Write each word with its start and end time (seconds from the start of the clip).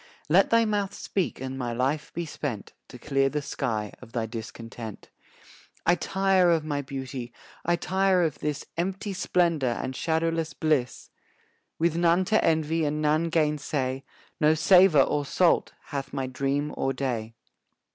"Let 0.27 0.49
thy 0.49 0.65
mouth 0.65 0.95
speak 0.95 1.39
and 1.39 1.59
my 1.59 1.73
life 1.73 2.11
be 2.15 2.25
spent 2.25 2.73
To 2.87 2.97
clear 2.97 3.29
the 3.29 3.43
sky 3.43 3.93
of 4.01 4.13
thy 4.13 4.25
discontent." 4.25 5.09
"I 5.85 5.93
tire 5.93 6.49
of 6.49 6.65
my 6.65 6.81
beauty, 6.81 7.31
I 7.63 7.75
tire 7.75 8.23
of 8.23 8.39
this 8.39 8.65
Empty 8.77 9.13
splendour 9.13 9.69
and 9.69 9.95
shadowless 9.95 10.55
bliss; 10.55 11.11
"With 11.77 11.95
none 11.95 12.25
to 12.25 12.43
envy 12.43 12.83
and 12.83 12.99
none 12.99 13.29
gainsay, 13.29 14.03
No 14.39 14.55
savour 14.55 15.03
or 15.03 15.23
salt 15.23 15.73
hath 15.93 16.13
my 16.13 16.25
dream 16.25 16.73
or 16.75 16.93
day." 16.93 17.35